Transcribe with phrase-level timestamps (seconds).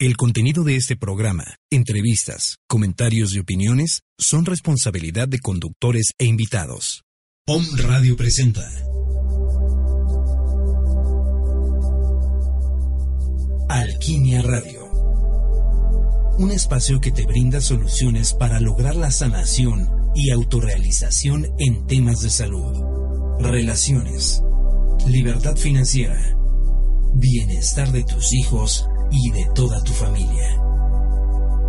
[0.00, 7.02] El contenido de este programa, entrevistas, comentarios y opiniones son responsabilidad de conductores e invitados.
[7.44, 8.64] POM Radio presenta.
[13.68, 14.88] Alquimia Radio.
[16.38, 22.30] Un espacio que te brinda soluciones para lograr la sanación y autorrealización en temas de
[22.30, 24.44] salud, relaciones,
[25.08, 26.38] libertad financiera,
[27.14, 30.60] bienestar de tus hijos y de toda tu familia.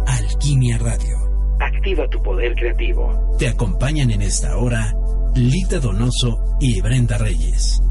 [0.06, 1.18] Alquimia Radio.
[1.60, 3.36] Activa tu poder creativo.
[3.38, 4.94] Te acompañan en esta hora
[5.36, 7.82] Lita Donoso y Brenda Reyes.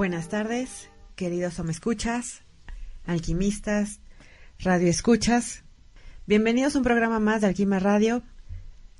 [0.00, 2.40] Buenas tardes, queridos escuchas,
[3.04, 4.00] alquimistas,
[4.58, 5.62] radio escuchas.
[6.24, 8.22] Bienvenidos a un programa más de Alquimia Radio.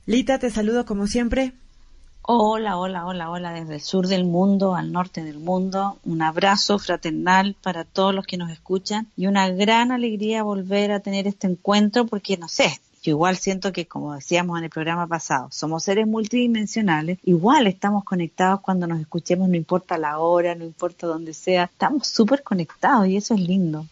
[0.05, 1.55] Lita, te saludo como siempre.
[2.21, 5.99] Hola, hola, hola, hola, desde el sur del mundo al norte del mundo.
[6.05, 11.01] Un abrazo fraternal para todos los que nos escuchan y una gran alegría volver a
[11.01, 15.07] tener este encuentro porque, no sé, yo igual siento que, como decíamos en el programa
[15.07, 20.65] pasado, somos seres multidimensionales, igual estamos conectados cuando nos escuchemos, no importa la hora, no
[20.65, 23.87] importa dónde sea, estamos súper conectados y eso es lindo.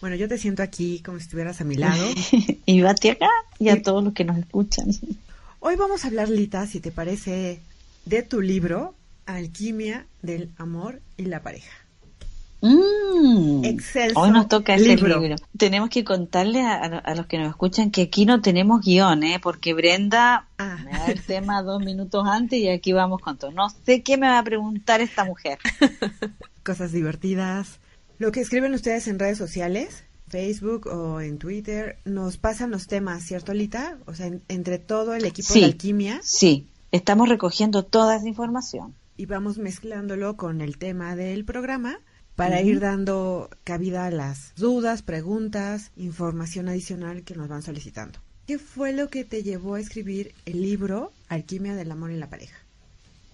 [0.00, 2.04] Bueno, yo te siento aquí como si estuvieras a mi lado.
[2.66, 4.90] y bate acá y a todos los que nos escuchan.
[5.60, 7.60] Hoy vamos a hablar, Lita, si te parece,
[8.06, 8.94] de tu libro,
[9.26, 11.70] Alquimia del Amor y la Pareja.
[12.62, 13.62] Mm,
[14.14, 15.36] hoy nos toca ese libro.
[15.56, 19.40] Tenemos que contarle a, los que nos escuchan que aquí no tenemos guion, ¿eh?
[19.42, 20.76] porque Brenda ah.
[20.84, 23.50] me da el tema dos minutos antes y aquí vamos con todo.
[23.50, 25.58] No sé qué me va a preguntar esta mujer.
[26.64, 27.78] Cosas divertidas.
[28.18, 33.22] Lo que escriben ustedes en redes sociales, Facebook o en Twitter, nos pasan los temas,
[33.22, 33.96] ¿cierto, Lita?
[34.04, 36.20] O sea, entre todo el equipo de alquimia.
[36.22, 38.94] Sí, estamos recogiendo toda esa información.
[39.16, 42.00] Y vamos mezclándolo con el tema del programa
[42.40, 48.18] para ir dando cabida a las dudas, preguntas, información adicional que nos van solicitando.
[48.46, 52.30] ¿Qué fue lo que te llevó a escribir el libro Alquimia del Amor en la
[52.30, 52.56] Pareja?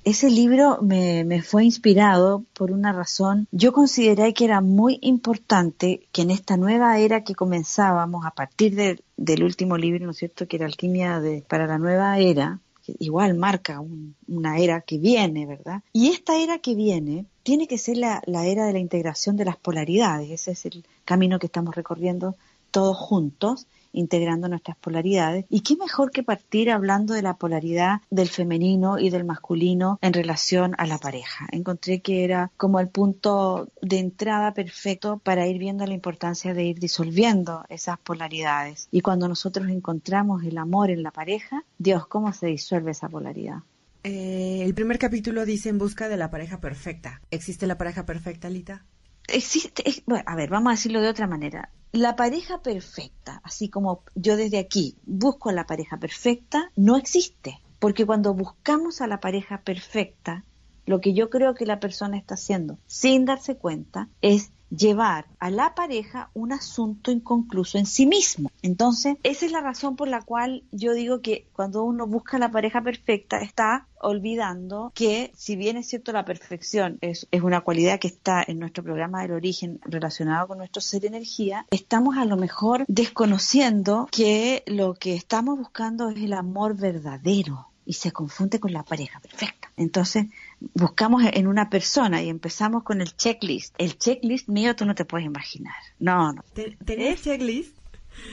[0.03, 3.47] Ese libro me, fue inspirado por una razón.
[3.53, 8.75] Yo consideré que era muy importante que en esta nueva era que comenzábamos a partir
[9.17, 12.59] del último libro, ¿no es cierto?, que era Alquimia de, para la nueva era,
[12.99, 13.81] igual marca
[14.29, 15.83] una era que viene, ¿verdad?
[15.93, 19.45] Y esta era que viene tiene que ser la, la era de la integración de
[19.45, 22.35] las polaridades, ese es el camino que estamos recorriendo
[22.71, 25.47] todos juntos integrando nuestras polaridades.
[25.49, 30.13] Y qué mejor que partir hablando de la polaridad del femenino y del masculino en
[30.13, 31.47] relación a la pareja.
[31.51, 36.65] Encontré que era como el punto de entrada perfecto para ir viendo la importancia de
[36.65, 38.89] ir disolviendo esas polaridades.
[38.91, 43.59] Y cuando nosotros encontramos el amor en la pareja, Dios, ¿cómo se disuelve esa polaridad?
[44.05, 47.21] Eh, el primer capítulo dice en busca de la pareja perfecta.
[47.31, 48.85] ¿Existe la pareja perfecta, Lita?
[49.29, 51.71] Existe, bueno, a ver, vamos a decirlo de otra manera.
[51.93, 57.61] La pareja perfecta, así como yo desde aquí busco la pareja perfecta, no existe.
[57.79, 60.45] Porque cuando buscamos a la pareja perfecta,
[60.87, 65.51] lo que yo creo que la persona está haciendo sin darse cuenta es llevar a
[65.51, 68.51] la pareja un asunto inconcluso en sí mismo.
[68.63, 72.51] Entonces, esa es la razón por la cual yo digo que cuando uno busca la
[72.51, 78.09] pareja perfecta está olvidando que si bien es cierto la perfección es, una cualidad que
[78.09, 82.85] está en nuestro programa del origen relacionado con nuestro ser energía, estamos a lo mejor
[82.89, 88.83] desconociendo que lo que estamos buscando es el amor verdadero y se confunde con la
[88.83, 89.71] pareja perfecta.
[89.77, 90.27] Entonces,
[90.75, 93.75] buscamos en una persona y empezamos con el checklist.
[93.79, 95.75] El checklist mío tú no te puedes imaginar.
[95.99, 96.43] No, no.
[96.85, 97.77] ¿Tenés checklist?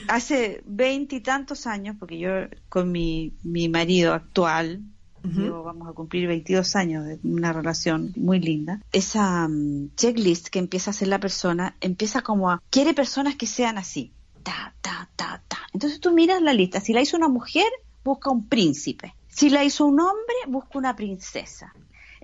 [0.08, 2.30] Hace veintitantos años, porque yo
[2.68, 4.82] con mi, mi marido actual,
[5.24, 10.90] vamos a cumplir 22 años de una relación muy linda, esa mm, checklist que empieza
[10.90, 14.12] a hacer la persona, empieza como a, quiere personas que sean así.
[14.42, 15.58] Ta, ta, ta, ta.
[15.72, 16.80] Entonces tú miras la lista.
[16.80, 17.66] Si la hizo una mujer,
[18.04, 19.14] busca un príncipe.
[19.28, 21.74] Si la hizo un hombre, busca una princesa.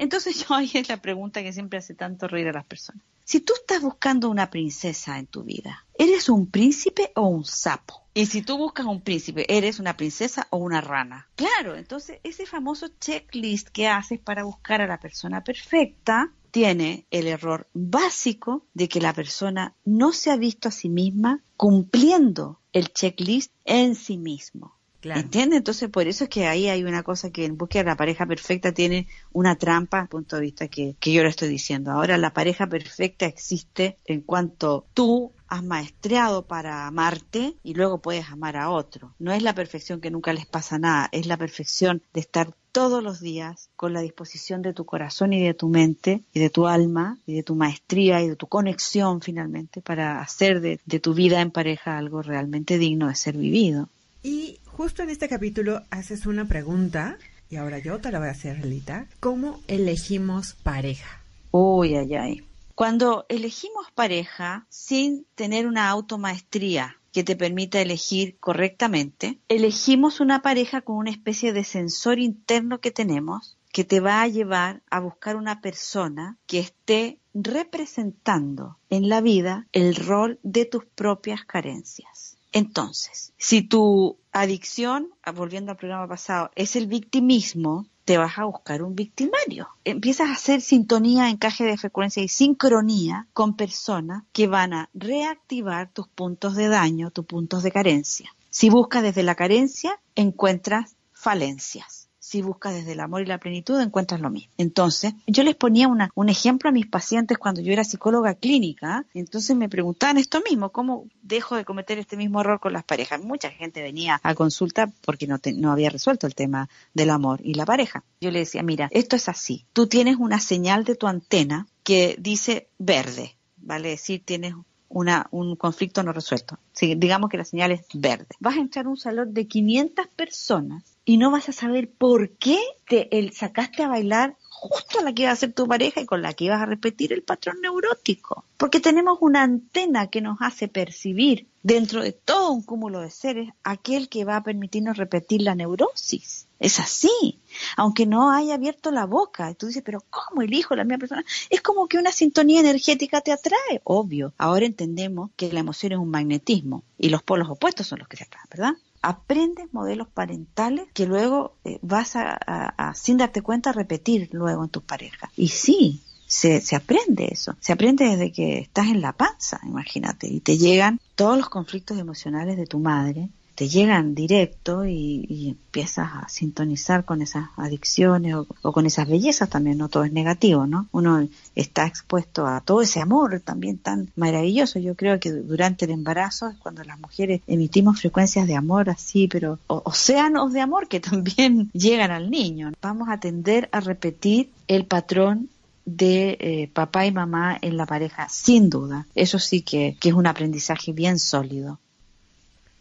[0.01, 3.03] Entonces yo ahí es la pregunta que siempre hace tanto reír a las personas.
[3.23, 8.03] Si tú estás buscando una princesa en tu vida, ¿eres un príncipe o un sapo?
[8.15, 11.29] Y si tú buscas un príncipe, ¿eres una princesa o una rana?
[11.37, 17.27] Claro, entonces ese famoso checklist que haces para buscar a la persona perfecta tiene el
[17.27, 22.91] error básico de que la persona no se ha visto a sí misma cumpliendo el
[22.95, 24.80] checklist en sí mismo.
[25.01, 25.21] Claro.
[25.21, 25.59] ¿Entiendes?
[25.59, 28.27] Entonces, por eso es que ahí hay una cosa que en búsqueda de la pareja
[28.27, 31.91] perfecta tiene una trampa, punto de vista que, que yo le estoy diciendo.
[31.91, 38.31] Ahora, la pareja perfecta existe en cuanto tú has maestreado para amarte y luego puedes
[38.31, 39.15] amar a otro.
[39.19, 43.03] No es la perfección que nunca les pasa nada, es la perfección de estar todos
[43.03, 46.69] los días con la disposición de tu corazón y de tu mente y de tu
[46.69, 51.15] alma y de tu maestría y de tu conexión finalmente para hacer de, de tu
[51.15, 53.89] vida en pareja algo realmente digno de ser vivido.
[54.23, 57.19] Y justo en este capítulo haces una pregunta,
[57.51, 59.07] y ahora yo te la voy a hacer, Lita.
[59.21, 61.21] ¿Cómo elegimos pareja?
[61.51, 62.45] Uy, ay, ay.
[62.75, 70.81] Cuando elegimos pareja sin tener una automaestría que te permita elegir correctamente, elegimos una pareja
[70.81, 75.37] con una especie de sensor interno que tenemos que te va a llevar a buscar
[75.37, 82.39] una persona que esté representando en la vida el rol de tus propias carencias.
[82.53, 88.45] Entonces, si tu adicción, ah, volviendo al programa pasado, es el victimismo, te vas a
[88.45, 89.69] buscar un victimario.
[89.85, 95.91] Empiezas a hacer sintonía, encaje de frecuencia y sincronía con personas que van a reactivar
[95.93, 98.35] tus puntos de daño, tus puntos de carencia.
[98.51, 102.00] Si buscas desde la carencia, encuentras falencias
[102.31, 104.53] si buscas desde el amor y la plenitud, encuentras lo mismo.
[104.57, 109.57] Entonces, yo les ponía un ejemplo a mis pacientes cuando yo era psicóloga clínica, entonces
[109.57, 113.21] me preguntaban esto mismo, ¿cómo dejo de cometer este mismo error con las parejas?
[113.21, 117.55] Mucha gente venía a consulta porque no, no había resuelto el tema del amor y
[117.55, 118.05] la pareja.
[118.21, 122.15] Yo le decía, mira, esto es así, tú tienes una señal de tu antena que
[122.21, 124.55] dice verde, vale decir, tienes
[124.89, 126.61] una, un conflicto no resuelto.
[126.81, 128.37] digamos que la señal es verde.
[128.39, 132.57] Vas a entrar un salón de 500 personas y no vas a saber por qué
[132.87, 136.23] te sacaste a bailar justo a la que iba a ser tu pareja y con
[136.23, 138.45] la que ibas a repetir el patrón neurótico.
[138.57, 143.49] Porque tenemos una antena que nos hace percibir dentro de todo un cúmulo de seres
[143.65, 146.47] aquel que va a permitirnos repetir la neurosis.
[146.61, 147.41] Es así,
[147.77, 149.53] aunque no haya abierto la boca.
[149.55, 151.25] Tú dices, pero ¿cómo elijo la misma persona?
[151.49, 154.33] Es como que una sintonía energética te atrae, obvio.
[154.39, 158.17] Ahora entendemos que la emoción es un magnetismo y los polos opuestos son los que
[158.17, 158.75] se atraen, ¿verdad?
[159.03, 164.83] Aprendes modelos parentales que luego eh, vas a, sin darte cuenta, repetir luego en tus
[164.83, 165.31] parejas.
[165.37, 167.57] Y sí, se, se aprende eso.
[167.61, 171.99] Se aprende desde que estás en la panza, imagínate, y te llegan todos los conflictos
[171.99, 173.31] emocionales de tu madre,
[173.61, 179.77] te llegan directo y, empiezas a sintonizar con esas adicciones o, con esas bellezas también,
[179.77, 180.89] no todo es negativo, ¿no?
[180.93, 184.79] Uno está expuesto a todo ese amor también tan maravilloso.
[184.79, 189.29] Yo creo que durante el embarazo es cuando las mujeres emitimos frecuencias de amor así,
[189.29, 192.73] pero océanos de amor que también llegan al niño.
[192.81, 195.51] Vamos a tender a repetir el patrón
[195.85, 199.07] de eh, papá y mamá en la pareja, sin duda.
[199.15, 201.79] Eso sí que es un aprendizaje bien sólido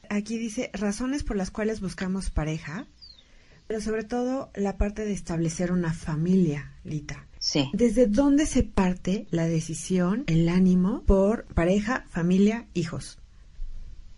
[0.09, 2.87] aquí dice razones por las cuales buscamos pareja,
[3.67, 7.27] pero sobre todo la parte de establecer una familia, Lita.
[7.37, 7.69] Sí.
[7.73, 13.18] ¿Desde dónde se parte la decisión, el ánimo por pareja, familia, hijos?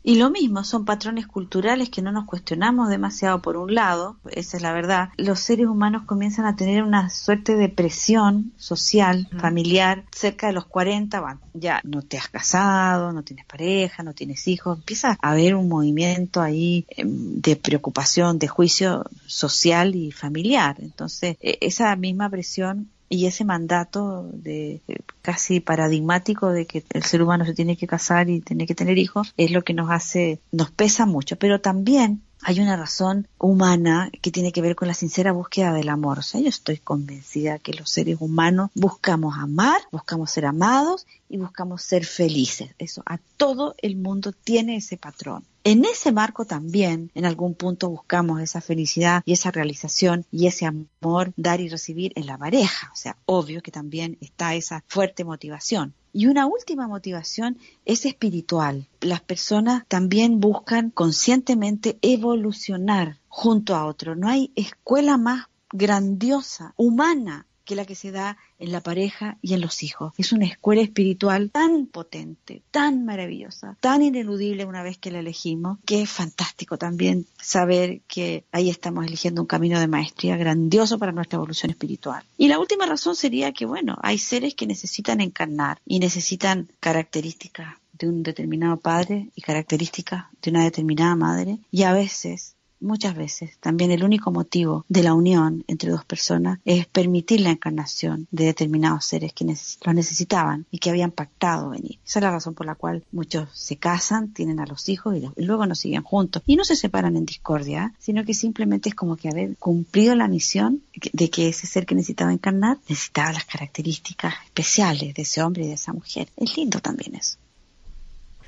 [0.03, 4.57] Y lo mismo, son patrones culturales que no nos cuestionamos demasiado por un lado, esa
[4.57, 5.09] es la verdad.
[5.17, 10.65] Los seres humanos comienzan a tener una suerte de presión social, familiar, cerca de los
[10.65, 15.31] 40, bueno, ya no te has casado, no tienes pareja, no tienes hijos, empieza a
[15.31, 20.77] haber un movimiento ahí em, de preocupación, de juicio social y familiar.
[20.79, 24.81] Entonces, e, esa misma presión y ese mandato de
[25.21, 28.97] casi paradigmático de que el ser humano se tiene que casar y tiene que tener
[28.97, 34.09] hijos es lo que nos hace, nos pesa mucho, pero también hay una razón humana
[34.21, 36.19] que tiene que ver con la sincera búsqueda del amor.
[36.19, 41.37] O sea, yo estoy convencida que los seres humanos buscamos amar, buscamos ser amados y
[41.37, 42.71] buscamos ser felices.
[42.77, 45.45] Eso a todo el mundo tiene ese patrón.
[45.63, 50.65] En ese marco también, en algún punto buscamos esa felicidad y esa realización y ese
[50.65, 52.89] amor, dar y recibir en la pareja.
[52.91, 55.93] O sea, obvio que también está esa fuerte motivación.
[56.13, 58.87] Y una última motivación es espiritual.
[58.99, 64.15] Las personas también buscan conscientemente evolucionar junto a otro.
[64.15, 69.53] No hay escuela más grandiosa, humana, que la que se da en la pareja y
[69.53, 70.11] en los hijos.
[70.17, 75.77] Es una escuela espiritual tan potente, tan maravillosa, tan ineludible una vez que la elegimos,
[75.85, 81.13] que es fantástico también saber que ahí estamos eligiendo un camino de maestría grandioso para
[81.13, 82.25] nuestra evolución espiritual.
[82.37, 87.75] Y la última razón sería que, bueno, hay seres que necesitan encarnar y necesitan características
[87.93, 93.57] de un determinado padre y características de una determinada madre y a veces muchas veces
[93.59, 98.45] también el único motivo de la unión entre dos personas es permitir la encarnación de
[98.45, 101.99] determinados seres que lo necesitaban y que habían pactado venir.
[102.05, 105.41] Esa es la razón por la cual muchos se casan, tienen a los hijos y,
[105.41, 106.43] luego no siguen juntos.
[106.45, 110.27] Y no se separan en discordia, sino que simplemente es como que haber cumplido la
[110.27, 110.81] misión
[111.13, 115.67] de que ese ser que necesitaba encarnar necesitaba las características especiales de ese hombre y
[115.67, 116.29] de esa mujer.
[116.37, 117.37] Es lindo también eso.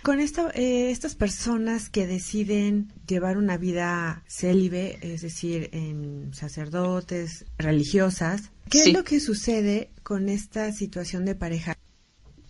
[0.03, 7.45] Con esto, eh, estas personas que deciden llevar una vida célibe, es decir, en sacerdotes,
[7.57, 11.77] religiosas, ¿qué es lo que sucede con esta situación de pareja?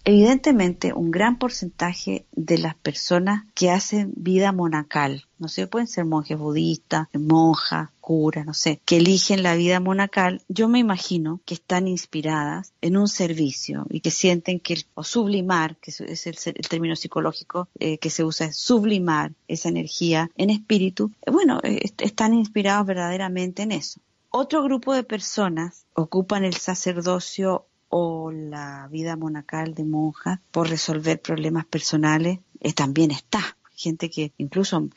[0.03, 6.05] Evidentemente, un gran porcentaje de las personas que hacen vida monacal, no sé, pueden ser
[6.05, 11.53] monjes budistas, monjas, curas, no sé, que eligen la vida monacal, yo me imagino que
[11.53, 16.95] están inspiradas en un servicio y que sienten que, o sublimar, que es el, término
[16.95, 22.33] psicológico eh, que se usa, es sublimar esa energía en espíritu, eh, bueno, eh, están
[22.33, 24.00] inspirados verdaderamente en eso.
[24.29, 31.21] Otro grupo de personas ocupan el sacerdocio o la vida monacal de monja por resolver
[31.21, 32.39] problemas personales,
[32.75, 33.57] también está.
[33.75, 34.88] Gente que incluso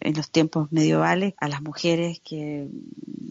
[0.00, 2.68] en los tiempos medievales a las mujeres que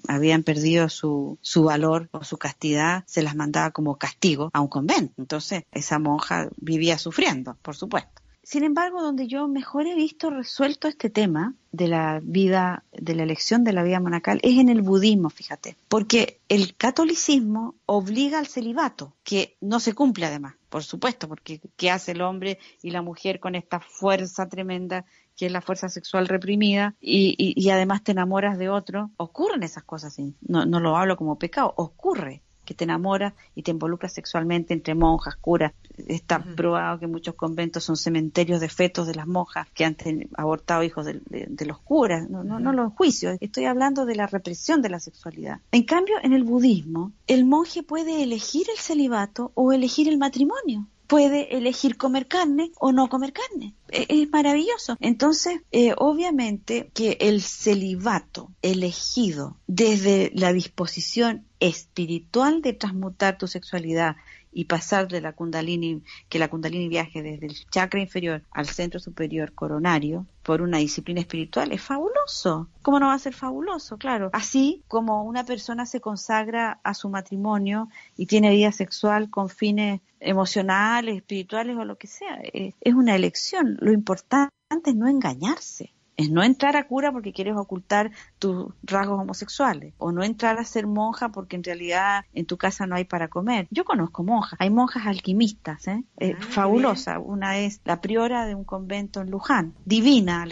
[0.07, 4.67] habían perdido su, su valor o su castidad se las mandaba como castigo a un
[4.67, 5.13] convento.
[5.17, 8.21] Entonces esa monja vivía sufriendo, por supuesto.
[8.47, 13.23] Sin embargo, donde yo mejor he visto resuelto este tema de la vida, de la
[13.23, 18.47] elección de la vida monacal, es en el budismo, fíjate, porque el catolicismo obliga al
[18.47, 23.01] celibato, que no se cumple además, por supuesto, porque ¿qué hace el hombre y la
[23.01, 25.03] mujer con esta fuerza tremenda
[25.37, 29.83] que es la fuerza sexual reprimida, y, y, además te enamoras de otro, ocurren esas
[29.83, 34.73] cosas, no, no lo hablo como pecado, ocurre que te enamoras y te involucras sexualmente
[34.73, 35.71] entre monjas, curas.
[36.07, 39.95] Está probado que muchos conventos son cementerios de fetos de las monjas que han
[40.35, 42.29] abortado hijos de, los curas.
[42.29, 45.61] No, no, no los juicios, estoy hablando de la represión de la sexualidad.
[45.71, 50.87] En cambio, en el budismo, el monje puede elegir el celibato o elegir el matrimonio
[51.07, 53.73] puede elegir comer carne o no comer carne.
[53.89, 54.97] E, es, maravilloso.
[54.99, 64.17] Entonces, eh, obviamente que el celibato elegido desde la disposición espiritual de transmutar tu sexualidad
[64.51, 68.99] y pasar de la kundalini, que la kundalini viaje desde el chakra inferior al centro
[68.99, 72.69] superior coronario por una disciplina espiritual es fabuloso.
[72.81, 73.97] ¿Cómo no va a ser fabuloso?
[73.97, 74.29] Claro.
[74.33, 80.01] Así como una persona se consagra a su matrimonio y tiene vida sexual con fines
[80.19, 83.77] emocionales, espirituales o lo que sea, es una elección.
[83.79, 89.21] Lo importante es no engañarse es no entrar a cura porque quieres ocultar tus rasgos
[89.21, 93.05] homosexuales o no entrar a ser monja porque en realidad en tu casa no hay
[93.05, 93.67] para comer.
[93.69, 96.03] Yo conozco monjas, hay monjas alquimistas, ¿eh?
[96.17, 97.19] eh ah, fabulosa.
[97.19, 100.45] Una es la priora de un convento en Luján, divina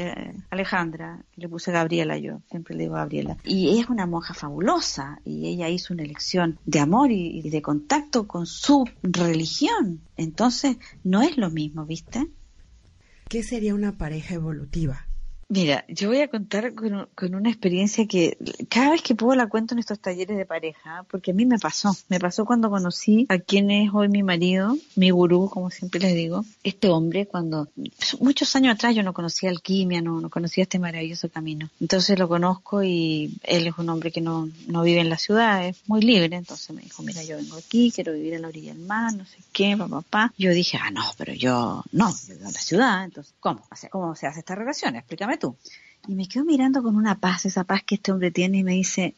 [0.52, 3.38] Alejandra, le puse Gabriela yo, siempre le digo Gabriela.
[3.44, 8.28] Y es una monja fabulosa y ella hizo una elección de amor y de contacto
[8.28, 10.02] con su religión.
[10.16, 12.28] Entonces no es lo mismo, ¿viste?
[13.28, 15.08] ¿Qué sería una pareja evolutiva?
[15.48, 18.36] Mira, yo voy a contar con, una experiencia que
[18.68, 21.60] cada vez que puedo la cuento en estos talleres de pareja, porque a mí me
[21.60, 21.96] pasó.
[22.10, 26.16] Me pasó cuando conocí a quien es hoy mi marido, mi gurú, como siempre les
[26.16, 26.44] digo.
[26.64, 27.68] Este hombre, cuando
[28.20, 31.70] muchos años atrás yo no conocía alquimia, no, no conocía este maravilloso camino.
[31.80, 35.68] Entonces lo conozco y él es un hombre que no, no vive en la ciudad,
[35.68, 36.36] es muy libre.
[36.36, 39.26] Entonces me dijo, mira, yo vengo aquí, quiero vivir en la orilla del mar, no
[39.26, 40.34] sé qué, papá.
[40.40, 43.04] Yo dije, ah, no, pero yo no, yo vivo en la ciudad.
[43.04, 43.62] Entonces, ¿cómo?
[43.92, 44.96] ¿cómo se hace esta relación?
[44.96, 45.58] Explícame tú.
[46.08, 48.74] Y me quedo mirando con una paz, esa paz que este hombre tiene y me
[48.74, 49.16] dice,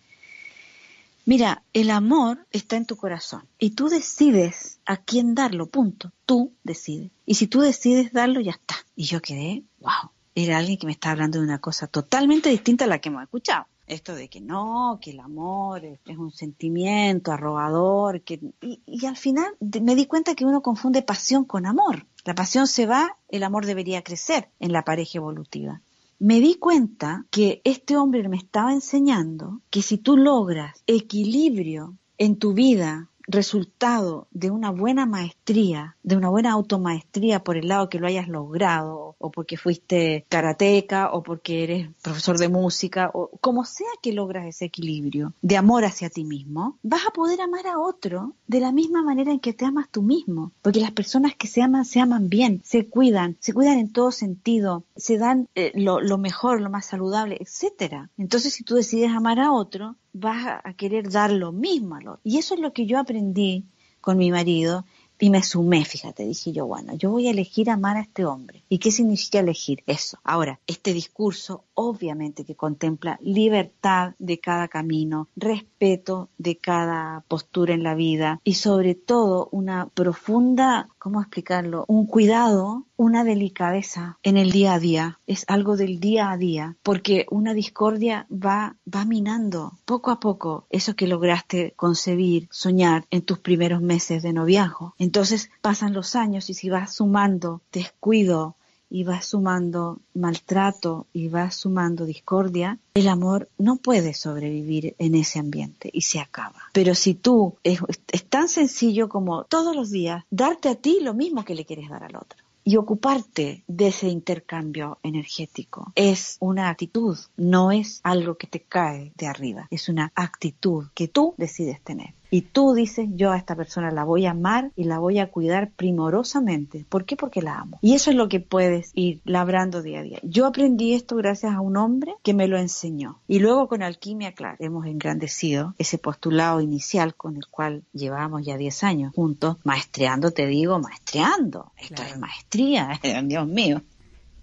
[1.28, 6.14] Mira, el amor está en tu corazón y tú decides a quién darlo, punto.
[6.26, 7.12] Tú decides.
[7.26, 8.76] Y si tú decides darlo, ya está.
[8.96, 12.86] Y yo quedé, wow, era alguien que me estaba hablando de una cosa totalmente distinta
[12.86, 13.66] a la que hemos escuchado.
[13.88, 19.54] Esto de que no, que el amor es, un sentimiento arrogador, que y al final
[19.60, 22.06] me di cuenta que uno confunde pasión con amor.
[22.24, 25.82] La pasión se va, el amor debería crecer en la pareja evolutiva
[26.20, 32.38] me di cuenta que este hombre me estaba enseñando que si tú logras equilibrio en
[32.38, 38.00] tu vida resultado de una buena maestría, de una buena automaestría por el lado que
[38.00, 43.66] lo hayas logrado, o porque fuiste karateca, o porque eres profesor de música, o como
[43.66, 47.80] sea que logras ese equilibrio de amor hacia ti mismo, vas a poder amar a
[47.80, 50.52] otro de la misma manera en que te amas tú mismo.
[50.62, 54.12] Porque las personas que se aman, se aman bien, se cuidan, se cuidan en todo
[54.12, 58.10] sentido, se dan eh, lo, mejor, lo más saludable, etcétera.
[58.18, 62.22] Entonces, si tú decides amar a otro, vas a querer dar lo mismo al otro.
[62.24, 63.66] Y eso es lo que yo aprendí
[64.02, 64.86] con mi marido
[65.20, 68.64] y me sumé, fíjate, dije yo, bueno, yo voy a elegir amar a este hombre.
[68.70, 70.20] ¿Y qué significa elegir eso?
[70.24, 77.84] Ahora, este discurso obviamente que contempla libertad de cada camino, respeto de cada postura en
[77.84, 81.86] la vida y sobre todo una profunda, ¿cómo explicarlo?
[81.88, 85.22] Un cuidado, una delicadeza en el día a día.
[85.26, 90.68] Es algo del día a día porque una discordia va, va minando poco a poco
[90.70, 94.96] eso que lograste concebir, soñar en tus primeros meses de noviazgo.
[94.98, 98.58] Entonces pasan los años y si vas sumando descuido,
[98.90, 105.40] y vas sumando maltrato y vas sumando discordia, el amor no puede sobrevivir en ese
[105.40, 106.62] ambiente y se acaba.
[106.74, 107.80] Pero si tú es,
[108.12, 111.90] es, tan sencillo como todos los días darte a ti lo mismo que le quieres
[111.90, 115.94] dar al otro y ocuparte de ese intercambio energético.
[115.96, 121.08] Es una actitud, no es algo que te cae de arriba, es una actitud que
[121.08, 122.14] tú decides tener.
[122.30, 125.30] Y tú dices, yo a esta persona la voy a amar y la voy a
[125.32, 126.86] cuidar primorosamente.
[126.90, 127.16] ¿Por qué?
[127.16, 127.80] Porque la amo.
[127.82, 130.20] Y eso es lo que puedes ir labrando día a día.
[130.24, 133.20] Yo aprendí esto gracias a un hombre que me lo enseñó.
[133.28, 138.58] Y luego con alquimia, claro, hemos engrandecido ese postulado inicial con el cual llevamos ya
[138.58, 141.72] 10 años juntos, maestreando, te digo, maestreando.
[141.78, 143.82] Esto es maestría, Dios mío.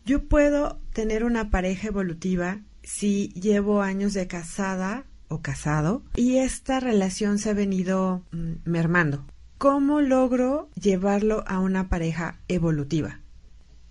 [0.05, 5.05] Yo puedo tener una pareja evolutiva si llevo años de casada
[5.43, 9.25] casado y esta relación se ha venido mm, mermando.
[9.59, 13.21] ¿Cómo logro llevarlo a una pareja evolutiva?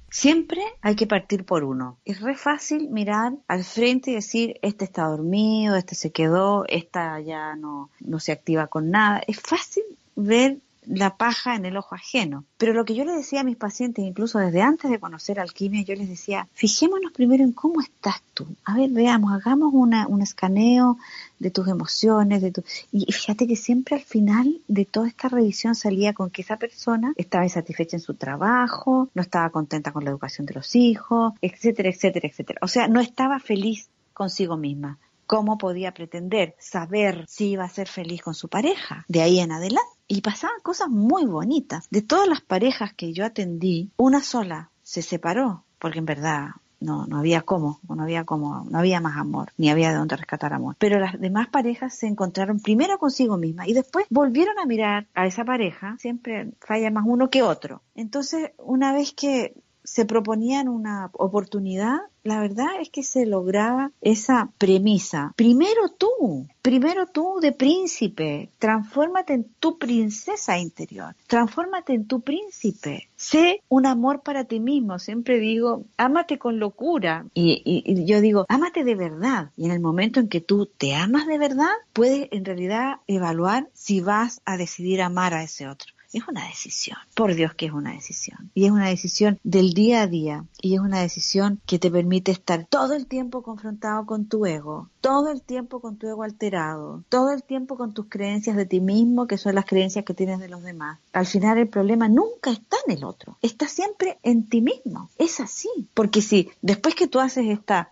[0.09, 1.97] Siempre hay que partir por uno.
[2.05, 7.19] Es re fácil mirar al frente y decir, este está dormido, este se quedó, esta
[7.21, 9.23] ya no, no se activa con nada.
[9.25, 9.83] Es fácil
[10.15, 12.45] ver la paja en el ojo ajeno.
[12.57, 15.83] Pero lo que yo le decía a mis pacientes, incluso desde antes de conocer alquimia,
[15.83, 18.47] yo les decía, fijémonos primero en cómo estás tú.
[18.65, 20.97] A ver, veamos, hagamos una, un escaneo
[21.39, 22.63] de tus emociones, de tu...
[22.91, 27.13] y fíjate que siempre al final de toda esta revisión salía con que esa persona
[27.17, 31.89] estaba insatisfecha en su trabajo, no estaba contenta con la educación de los hijos, etcétera,
[31.89, 32.59] etcétera, etcétera.
[32.61, 34.99] O sea, no estaba feliz consigo misma.
[35.25, 39.51] ¿Cómo podía pretender saber si iba a ser feliz con su pareja de ahí en
[39.51, 39.89] adelante?
[40.07, 41.87] Y pasaban cosas muy bonitas.
[41.89, 46.49] De todas las parejas que yo atendí, una sola se separó, porque en verdad
[46.83, 50.17] no, no había cómo, no había cómo, no había más amor, ni había de dónde
[50.17, 50.75] rescatar amor.
[50.77, 55.25] Pero las demás parejas se encontraron primero consigo mismas y después volvieron a mirar a
[55.25, 57.81] esa pareja, siempre falla más uno que otro.
[57.95, 64.49] Entonces, una vez que se proponían una oportunidad, la verdad es que se lograba esa
[64.57, 65.33] premisa.
[65.35, 73.09] Primero tú, primero tú de príncipe, transfórmate en tu princesa interior, transfórmate en tu príncipe,
[73.15, 78.45] sé un amor para ti mismo, siempre digo, ámate con locura y, y, yo digo,
[78.47, 82.29] ámate de verdad y en el momento en que tú te amas de verdad, puedes
[82.31, 85.93] en realidad evaluar si vas a decidir amar a ese otro.
[86.13, 88.51] Es una decisión, por Dios que es una decisión.
[88.53, 90.45] Y es una decisión del día a día.
[90.61, 94.89] Y es una decisión que te permite estar todo el tiempo confrontado con tu ego,
[95.01, 98.79] todo el tiempo con tu ego alterado, todo el tiempo con tus creencias de ti
[98.79, 100.99] mismo, que son las creencias que tienes de los demás.
[101.13, 105.09] Al final el problema nunca está en el otro, está siempre en ti mismo.
[105.17, 105.89] Es así.
[105.95, 107.91] Porque si después que tú haces esta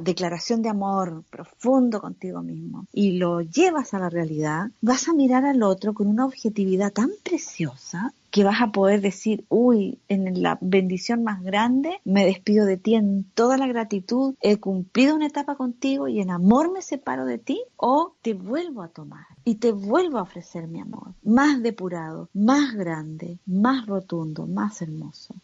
[0.00, 5.44] declaración de amor profundo contigo mismo y lo llevas a la realidad, vas a mirar
[5.44, 10.58] al otro con una objetividad tan preciosa que vas a poder decir, uy, en la
[10.60, 15.54] bendición más grande, me despido de ti en toda la gratitud, he cumplido una etapa
[15.54, 19.72] contigo y en amor me separo de ti, o te vuelvo a tomar y te
[19.72, 25.34] vuelvo a ofrecer mi amor, más depurado, más grande, más rotundo, más hermoso.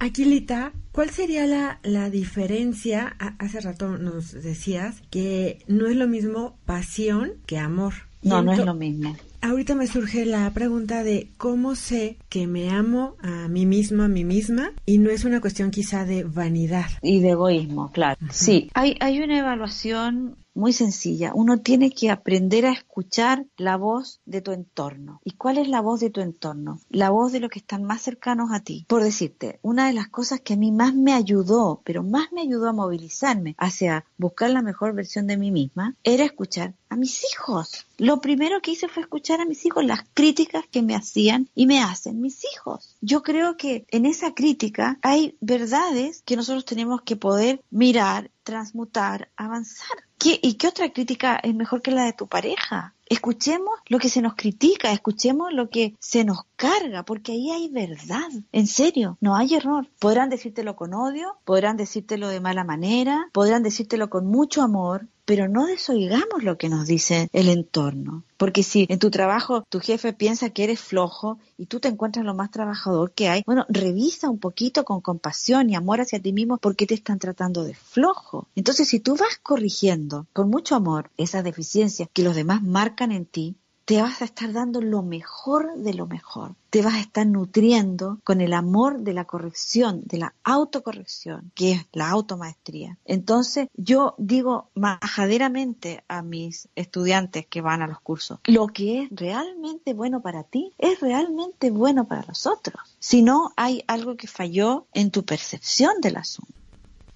[0.00, 3.16] Aquilita, ¿cuál sería la, la diferencia?
[3.38, 7.94] Hace rato nos decías que no es lo mismo pasión que amor.
[8.22, 9.16] No, no es lo mismo.
[9.40, 14.08] Ahorita me surge la pregunta de cómo sé que me amo a mí mismo, a
[14.08, 16.86] mí misma, y no es una cuestión quizá de vanidad.
[17.02, 18.18] Y de egoísmo, claro.
[18.30, 21.30] Sí, hay, hay una evaluación muy sencilla.
[21.34, 25.20] Uno tiene que aprender a escuchar la voz de tu entorno.
[25.24, 26.80] ¿Y cuál es la voz de tu entorno?
[26.90, 28.84] La voz de los que están más cercanos a ti.
[28.88, 32.42] Por decirte, una de las cosas que a mí más me ayudó, pero más me
[32.42, 37.22] ayudó a movilizarme hacia buscar la mejor versión de mí misma, era escuchar a mis
[37.32, 37.86] hijos.
[37.96, 41.66] Lo primero que hice fue escuchar a mis hijos las críticas que me hacían y
[41.66, 42.96] me hacen mis hijos.
[43.00, 49.30] Yo creo que en esa crítica hay verdades que nosotros tenemos que poder mirar, transmutar,
[49.36, 50.07] avanzar.
[50.24, 52.94] ¿Y qué otra crítica es mejor que la de tu pareja?
[53.06, 57.68] Escuchemos lo que se nos critica, escuchemos lo que se nos carga, porque ahí hay
[57.68, 58.28] verdad.
[58.52, 59.88] En serio, no hay error.
[59.98, 65.46] Podrán decírtelo con odio, podrán decírtelo de mala manera, podrán decírtelo con mucho amor, pero
[65.46, 68.24] no desoigamos lo que nos dice el entorno.
[68.38, 72.24] Porque si en tu trabajo tu jefe piensa que eres flojo y tú te encuentras
[72.24, 76.32] lo más trabajador que hay, bueno, revisa un poquito con compasión y amor hacia ti
[76.32, 78.48] mismo porque te están tratando de flojo.
[78.56, 83.26] Entonces, si tú vas corrigiendo con mucho amor esas deficiencias que los demás marcan en
[83.26, 83.54] ti,
[83.88, 86.54] te vas a estar dando lo mejor de lo mejor.
[86.68, 91.72] Te vas a estar nutriendo con el amor de la corrección, de la autocorrección, que
[91.72, 92.98] es la automaestría.
[93.06, 99.08] Entonces, yo digo majaderamente a mis estudiantes que van a los cursos, lo que es
[99.10, 102.94] realmente bueno para ti es realmente bueno para los otros.
[102.98, 106.52] Si no, hay algo que falló en tu percepción del asunto.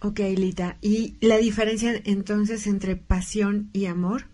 [0.00, 0.78] Ok, Lita.
[0.80, 4.31] ¿Y la diferencia entonces entre pasión y amor?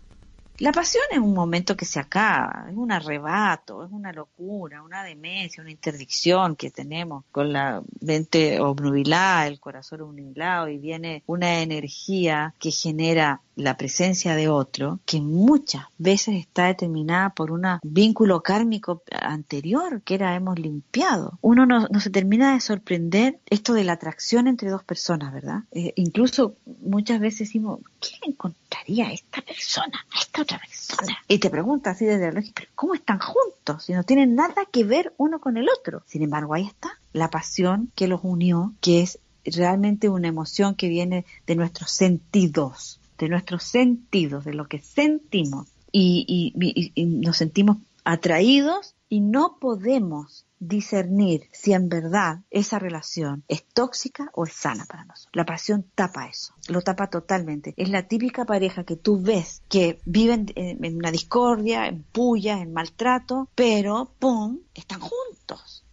[0.59, 5.05] La pasión es un momento que se acaba, es un arrebato, es una locura, una
[5.05, 11.61] demencia, una interdicción que tenemos con la mente obnubilada, el corazón obnubilado y viene una
[11.61, 18.41] energía que genera la presencia de otro que muchas veces está determinada por un vínculo
[18.41, 21.39] kármico anterior que era hemos limpiado.
[21.41, 25.65] Uno no, se termina de sorprender esto de la atracción entre dos personas, ¿verdad?
[25.73, 31.19] Eh, incluso muchas veces decimos, ¿quién encontraría esta persona, a esta otra persona?
[31.27, 33.83] Y te preguntas así desde la lógica, ¿cómo están juntos?
[33.83, 36.05] Si no tienen nada que ver uno con el otro.
[36.07, 40.89] Sin embargo, ahí está la pasión que los unió, que es realmente una emoción que
[40.89, 45.69] viene de nuestros sentidos, de nuestros sentidos, de lo que sentimos.
[45.91, 54.31] y nos sentimos atraídos y no podemos discernir si en verdad esa relación es tóxica
[54.35, 55.31] o es sana para nosotros.
[55.33, 57.75] La pasión tapa eso, lo tapa totalmente.
[57.77, 62.73] Es la típica pareja que tú ves que viven en, una discordia, en puya, en
[62.73, 64.59] maltrato, pero ¡pum!
[64.75, 65.28] están juntos.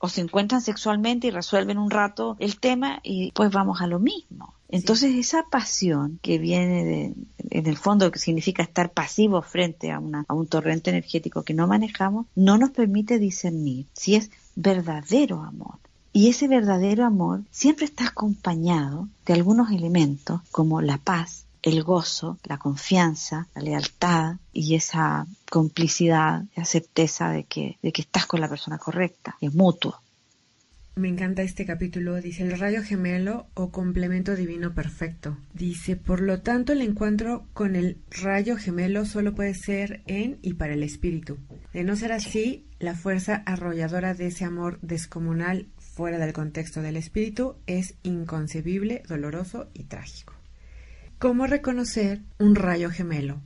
[0.06, 3.98] O se encuentran sexualmente y resuelven un rato el tema y pues vamos a lo
[3.98, 4.54] mismo.
[4.70, 7.14] Entonces esa pasión que viene de,
[7.50, 11.56] en el fondo que significa estar pasivo frente a, una, a un torrente energético que
[11.56, 15.80] no manejamos, no nos permite discernir si es verdadero amor.
[16.14, 22.38] Y ese verdadero amor siempre está acompañado de algunos elementos como la paz, el gozo,
[22.44, 28.40] la confianza, la lealtad y esa complicidad, esa certeza de que, de que estás con
[28.40, 30.00] la persona correcta, es mutuo.
[30.96, 32.22] Me encanta este capítulo.
[32.22, 35.38] Dice el rayo gemelo o complemento divino perfecto.
[35.54, 40.54] Dice, por lo tanto, el encuentro con el rayo gemelo solo puede ser en y
[40.54, 41.38] para el espíritu.
[41.74, 46.96] De no ser así, la fuerza arrolladora de ese amor descomunal fuera del contexto del
[46.96, 50.35] espíritu es inconcebible, doloroso y trágico.
[51.26, 53.42] ¿Cómo reconocer un rayo gemelo?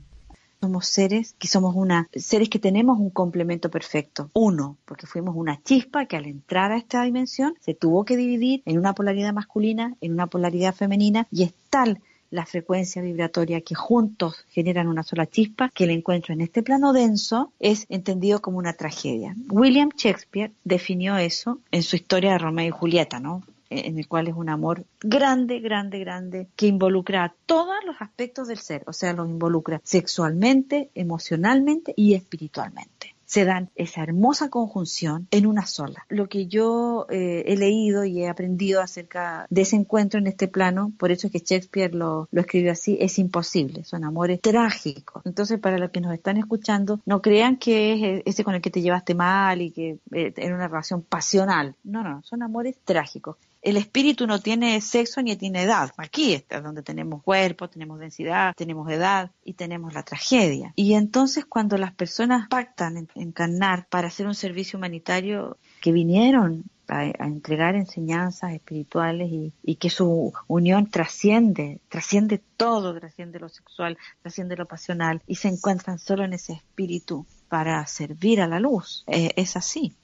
[0.60, 4.28] somos seres que somos una seres que tenemos un complemento perfecto.
[4.34, 8.62] Uno, porque fuimos una chispa que al entrar a esta dimensión se tuvo que dividir
[8.66, 13.74] en una polaridad masculina, en una polaridad femenina y es tal la frecuencia vibratoria que
[13.74, 18.58] juntos generan una sola chispa, que el encuentro en este plano denso es entendido como
[18.58, 19.34] una tragedia.
[19.48, 23.42] William Shakespeare definió eso en su historia de Romeo y Julieta, ¿no?
[23.70, 28.48] En el cual es un amor grande, grande, grande, que involucra a todos los aspectos
[28.48, 35.28] del ser, o sea, los involucra sexualmente, emocionalmente y espiritualmente se dan esa hermosa conjunción
[35.30, 36.04] en una sola.
[36.08, 40.48] Lo que yo eh, he leído y he aprendido acerca de ese encuentro en este
[40.48, 45.22] plano, por eso es que Shakespeare lo, lo escribió así, es imposible, son amores trágicos.
[45.24, 48.60] Entonces, para los que nos están escuchando, no crean que es eh, ese con el
[48.60, 51.76] que te llevaste mal y que eh, en una relación pasional.
[51.84, 55.90] No, no, son amores trágicos el espíritu no tiene sexo ni tiene edad.
[55.96, 60.72] Aquí está donde tenemos cuerpo, tenemos densidad, tenemos edad y tenemos la tragedia.
[60.76, 67.04] Y entonces cuando las personas pactan encarnar para hacer un servicio humanitario que vinieron a,
[67.04, 74.66] entregar enseñanzas espirituales y, que su unión trasciende, trasciende todo, trasciende lo sexual, trasciende lo
[74.66, 79.04] pasional y se encuentran solo en ese espíritu para servir a la luz.
[79.06, 79.96] Eh, es así.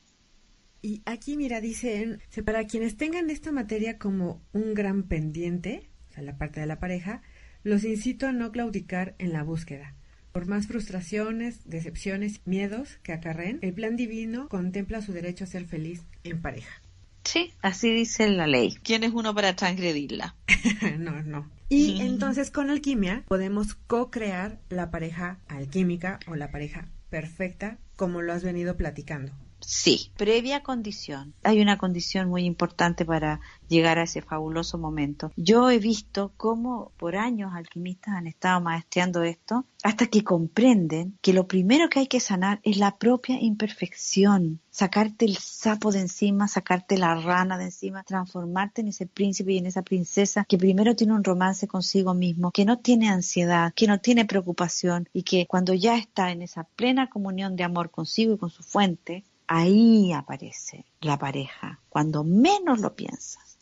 [0.87, 6.23] Y aquí, mira, dicen, para quienes tengan esta materia como un gran pendiente, o sea,
[6.23, 7.23] la parte de la pareja,
[7.65, 9.97] los incito a no claudicar en la búsqueda.
[10.31, 15.65] Por más frustraciones, decepciones, miedos que acarreen, el plan divino contempla su derecho a ser
[15.65, 16.81] feliz en pareja.
[17.25, 18.77] Sí, así dice la ley.
[18.85, 20.37] ¿Quién es uno para transgredirla?
[21.01, 21.51] no, no.
[21.69, 28.33] Y entonces con alquimia podemos co-crear la pareja alquímica o la pareja perfecta como lo
[28.33, 29.33] has venido platicando.
[29.69, 31.35] Sí, previa condición.
[31.43, 35.33] Hay una condición muy importante para llegar a ese fabuloso momento.
[35.35, 41.33] Yo he visto cómo por años alquimistas han estado maestreando esto hasta que comprenden que
[41.33, 44.61] lo primero que hay que sanar es la propia imperfección.
[44.71, 49.59] Sacarte el sapo de encima, sacarte la rana de encima, transformarte en ese príncipe y
[49.59, 53.89] en esa princesa que primero tiene un romance consigo mismo, que no tiene ansiedad, que
[53.89, 58.35] no tiene preocupación y que cuando ya está en esa plena comunión de amor consigo
[58.35, 63.57] y con su fuente, ahí aparece la pareja, cuando menos lo piensas.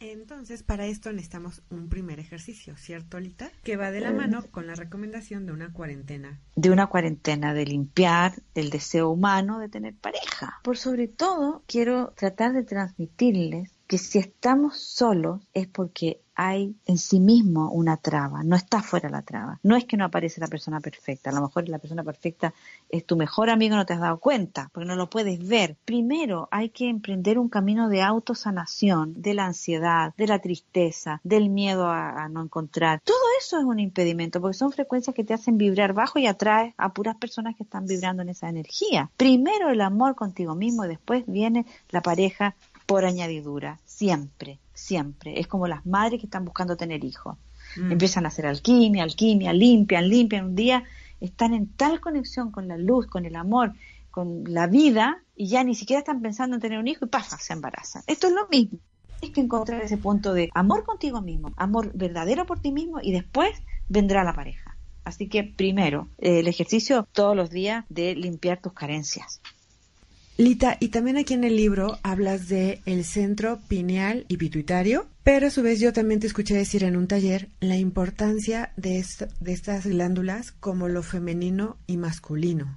[0.00, 3.50] Entonces, para esto necesitamos un primer ejercicio, ¿cierto, Lita?
[3.62, 6.40] Que va de la mano con la recomendación de una cuarentena.
[6.56, 10.60] De una cuarentena, de limpiar el deseo humano de tener pareja.
[10.62, 16.98] Por sobre todo, quiero tratar de transmitirles que si estamos solos es porque hay en
[16.98, 19.58] sí mismo una traba, no está fuera la traba.
[19.62, 22.54] No es que no aparece la persona perfecta, a lo mejor la persona perfecta
[22.88, 25.76] es tu mejor amigo, no te has dado cuenta, porque no lo puedes ver.
[25.84, 31.48] Primero hay que emprender un camino de autosanación de la ansiedad, de la tristeza, del
[31.50, 33.00] miedo a, no encontrar.
[33.04, 36.74] Todo eso es un impedimento, porque son frecuencias que te hacen vibrar bajo y atraes
[36.76, 39.10] a puras personas que están vibrando en esa energía.
[39.16, 42.54] Primero el amor contigo mismo y después viene la pareja
[42.86, 45.40] por añadidura, siempre, siempre.
[45.40, 47.36] Es como las madres que están buscando tener hijos.
[47.76, 47.92] Mm.
[47.92, 50.46] Empiezan a hacer alquimia, alquimia, limpian, limpian.
[50.46, 50.84] Un día
[51.20, 53.72] están en tal conexión con la luz, con el amor,
[54.10, 57.38] con la vida, y ya ni siquiera están pensando en tener un hijo y pasa,
[57.38, 58.02] se embarazan.
[58.06, 58.78] Esto es lo mismo.
[59.20, 63.12] Es que encontrar ese punto de amor contigo mismo, amor verdadero por ti mismo, y
[63.12, 63.50] después
[63.88, 64.76] vendrá la pareja.
[65.04, 69.40] Así que primero, el ejercicio todos los días de limpiar tus carencias.
[70.36, 75.46] Lita, y también aquí en el libro hablas de el centro pineal y pituitario, pero
[75.46, 79.86] a su vez yo también te escuché decir en un taller la importancia de, estas
[79.86, 82.76] glándulas como lo femenino y masculino.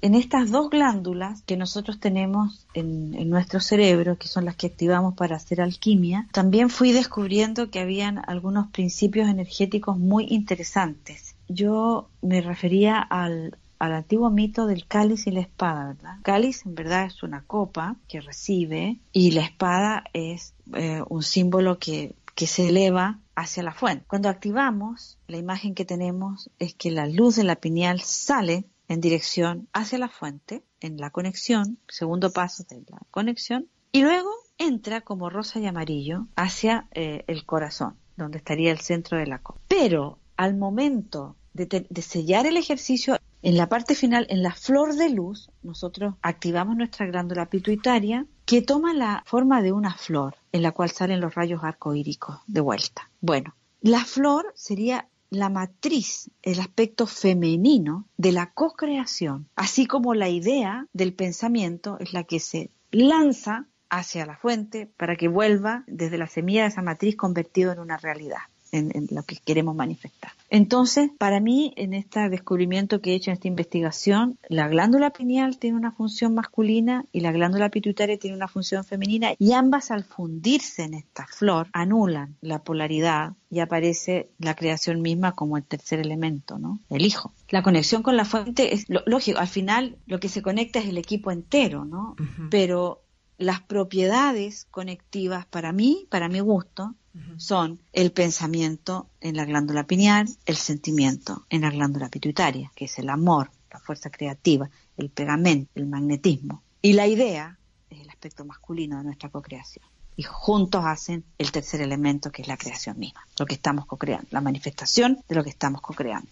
[0.00, 4.66] En estas dos glándulas que nosotros tenemos en, en, nuestro cerebro, que son las que
[4.66, 11.36] activamos para hacer alquimia, también fui descubriendo que habían algunos principios energéticos muy interesantes.
[11.48, 16.18] Yo me refería al, al antiguo mito del cáliz y la espada, ¿verdad?
[16.22, 21.80] Cáliz en verdad es una copa que recibe y la espada es eh, un símbolo
[21.80, 24.04] que, que se eleva hacia la fuente.
[24.06, 29.00] Cuando activamos, la imagen que tenemos es que la luz de la pineal sale en
[29.00, 35.00] dirección hacia la fuente, en la conexión, segundo paso de la conexión, y luego entra
[35.00, 39.60] como rosa y amarillo hacia eh, el corazón, donde estaría el centro de la copa.
[39.66, 44.94] Pero al momento de, de sellar el ejercicio, en la parte final, en la flor
[44.94, 50.62] de luz, nosotros activamos nuestra glándula pituitaria que toma la forma de una flor en
[50.62, 53.10] la cual salen los rayos arcoíricos de vuelta.
[53.20, 60.28] Bueno, la flor sería la matriz, el aspecto femenino de la co-creación, así como la
[60.28, 66.18] idea del pensamiento es la que se lanza hacia la fuente para que vuelva desde
[66.18, 70.32] la semilla de esa matriz convertido en una realidad en, lo que queremos manifestar.
[70.50, 75.58] Entonces, para mí, en este descubrimiento que he hecho en esta investigación, la glándula pineal
[75.58, 80.04] tiene una función masculina y la glándula pituitaria tiene una función femenina y ambas al
[80.04, 86.00] fundirse en esta flor anulan la polaridad y aparece la creación misma como el tercer
[86.00, 86.80] elemento, ¿no?
[86.88, 87.32] El hijo.
[87.50, 90.96] La conexión con la fuente es lógico, al final lo que se conecta es el
[90.96, 92.16] equipo entero, ¿no?
[92.50, 93.02] Pero
[93.38, 96.94] las propiedades conectivas para mí, para mi gusto,
[97.36, 102.98] son el pensamiento en la glándula pineal, el sentimiento en la glándula pituitaria, que es
[102.98, 106.62] el amor, la fuerza creativa, el pegamento, el magnetismo.
[106.80, 107.58] Y la idea
[107.90, 109.84] es el aspecto masculino de nuestra cocreación.
[110.16, 114.28] Y juntos hacen el tercer elemento, que es la creación misma, lo que estamos co-creando,
[114.30, 116.28] la manifestación de lo que estamos co-creando.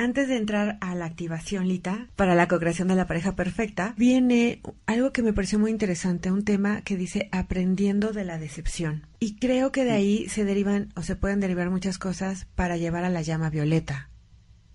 [0.00, 4.62] Antes de entrar a la activación, Lita, para la co-creación de la pareja perfecta, viene
[4.86, 9.06] algo que me pareció muy interesante, un tema que dice aprendiendo de la decepción.
[9.18, 13.04] Y creo que de ahí se derivan o se pueden derivar muchas cosas para llevar
[13.04, 14.08] a la llama violeta.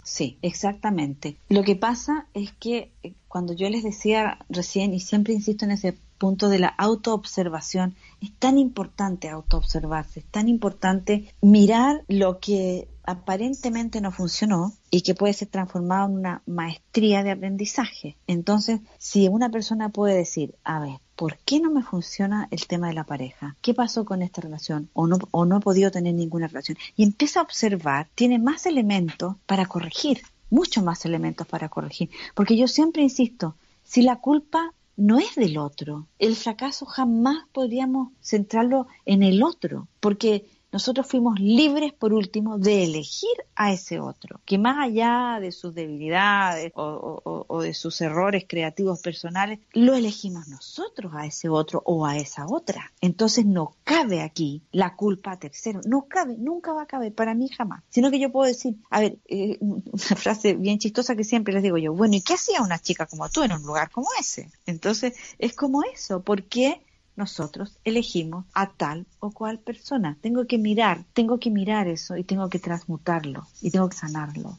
[0.03, 1.39] Sí, exactamente.
[1.49, 5.71] Lo que pasa es que eh, cuando yo les decía recién, y siempre insisto en
[5.71, 7.95] ese punto de la autoobservación.
[8.21, 15.15] Es tan importante autoobservarse, es tan importante mirar lo que aparentemente no funcionó y que
[15.15, 18.17] puede ser transformado en una maestría de aprendizaje.
[18.27, 22.87] Entonces, si una persona puede decir, a ver, ¿por qué no me funciona el tema
[22.87, 23.55] de la pareja?
[23.61, 24.89] ¿Qué pasó con esta relación?
[24.93, 26.77] ¿O no, o no he podido tener ninguna relación?
[26.95, 32.09] Y empieza a observar, tiene más elementos para corregir, muchos más elementos para corregir.
[32.33, 38.13] Porque yo siempre insisto, si la culpa no es del otro, el fracaso jamás podríamos
[38.21, 44.41] centrarlo en el otro, porque nosotros fuimos libres, por último, de elegir a ese otro,
[44.43, 51.13] que más allá de sus debilidades o, de sus errores creativos personales, lo elegimos nosotros
[51.15, 52.91] a ese otro o a esa otra.
[52.99, 57.33] Entonces no cabe aquí la culpa a tercero, no cabe, nunca va a caber, para
[57.35, 57.81] mí jamás.
[57.87, 59.81] Sino que yo puedo decir, a ver, eh, una
[60.17, 63.29] frase bien chistosa que siempre les digo yo, bueno, ¿y qué hacía una chica como
[63.29, 64.51] tú en un lugar como ese?
[64.65, 66.81] Entonces es como eso, ¿por qué?
[67.15, 70.17] Nosotros elegimos a tal o cual persona.
[70.21, 74.57] Tengo que mirar, tengo que mirar eso y tengo que transmutarlo y tengo que sanarlo.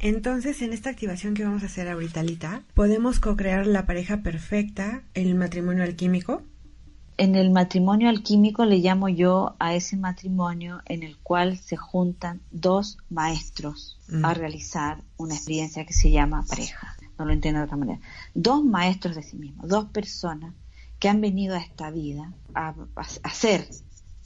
[0.00, 5.02] Entonces, en esta activación que vamos a hacer ahorita, Lita, ¿podemos co-crear la pareja perfecta,
[5.14, 6.42] el matrimonio alquímico?
[7.16, 12.40] En el matrimonio alquímico le llamo yo a ese matrimonio en el cual se juntan
[12.52, 14.24] dos maestros mm.
[14.24, 16.96] a realizar una experiencia que se llama pareja.
[17.18, 17.98] No lo entiendo de otra manera.
[18.34, 20.54] Dos maestros de sí mismos, dos personas
[20.98, 22.74] que han venido a esta vida a,
[23.22, 23.68] hacer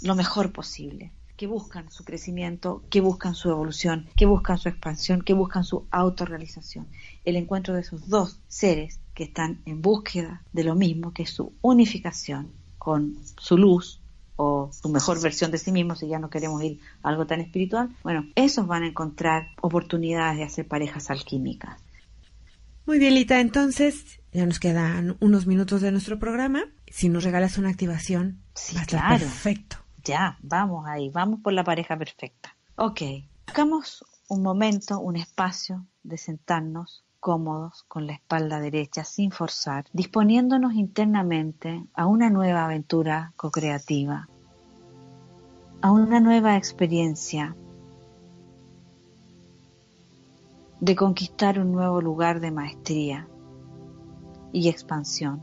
[0.01, 5.23] lo mejor posible, que buscan su crecimiento, que buscan su evolución, que buscan su expansión,
[5.23, 6.89] que buscan su autorrealización.
[7.25, 11.31] El encuentro de esos dos seres que están en búsqueda de lo mismo, que es
[11.31, 14.01] su unificación con su luz
[14.37, 17.41] o su mejor versión de sí mismo, si ya no queremos ir a algo tan
[17.41, 21.82] espiritual, bueno, esos van a encontrar oportunidades de hacer parejas alquímicas.
[22.85, 26.65] Muy bien, Lita, entonces ya nos quedan unos minutos de nuestro programa.
[26.89, 28.43] Si nos regalas una activación,
[28.75, 29.77] va a estar perfecto.
[30.05, 32.57] Ya, vamos ahí, vamos por la pareja perfecta.
[32.75, 33.03] Ok,
[33.47, 40.75] buscamos un momento, un espacio de sentarnos cómodos con la espalda derecha sin forzar, disponiéndonos
[40.75, 44.29] internamente a una nueva aventura co-creativa,
[45.83, 47.55] a una nueva experiencia
[50.83, 53.29] de conquistar un nuevo lugar de maestría
[54.53, 55.41] y expansión.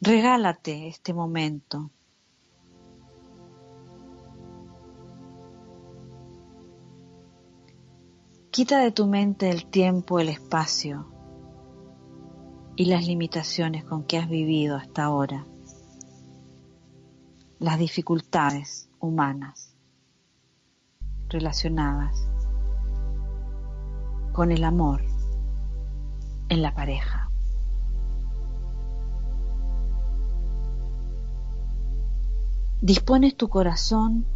[0.00, 1.90] Regálate este momento.
[8.52, 11.10] Quita de tu mente el tiempo, el espacio
[12.76, 15.48] y las limitaciones con que has vivido hasta ahora,
[17.58, 19.65] las dificultades humanas
[21.28, 22.28] relacionadas
[24.32, 25.02] con el amor
[26.48, 27.30] en la pareja.
[32.80, 34.26] Dispones tu corazón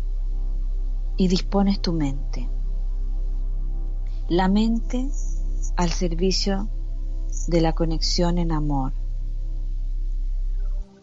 [1.17, 2.49] y dispones tu mente.
[4.29, 5.09] La mente
[5.77, 6.69] al servicio
[7.47, 8.93] de la conexión en amor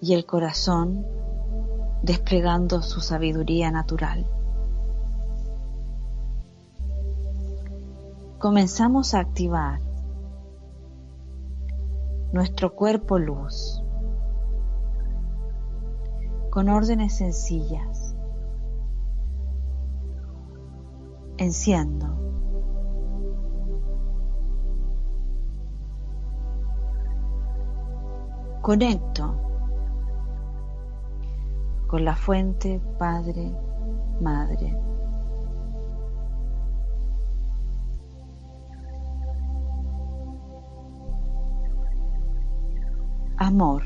[0.02, 1.06] y el corazón
[2.04, 4.26] desplegando su sabiduría natural.
[8.40, 9.80] Comenzamos a activar
[12.32, 13.84] nuestro cuerpo luz
[16.52, 18.16] con órdenes sencillas.
[21.38, 22.08] Enciendo.
[28.62, 29.36] Conecto
[31.88, 33.56] con la fuente Padre,
[34.20, 34.97] Madre.
[43.58, 43.84] Amor.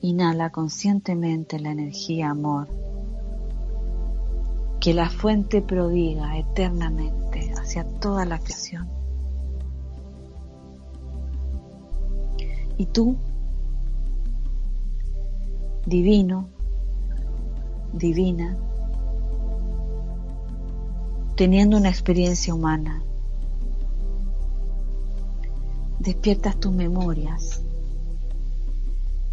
[0.00, 2.68] Inhala conscientemente la energía amor
[4.80, 8.88] que la fuente prodiga eternamente hacia toda la creación.
[12.78, 13.16] Y tú,
[15.84, 16.48] divino,
[17.92, 18.56] divina,
[21.36, 23.04] teniendo una experiencia humana,
[26.04, 27.62] despiertas tus memorias,